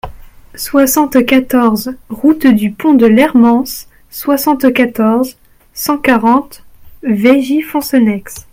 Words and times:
soixante-quatorze 0.55 1.95
route 2.09 2.47
du 2.47 2.71
Pont 2.71 2.95
de 2.95 3.05
l'Hermance, 3.05 3.85
soixante-quatorze, 4.09 5.37
cent 5.75 5.99
quarante, 5.99 6.63
Veigy-Foncenex 7.03 8.47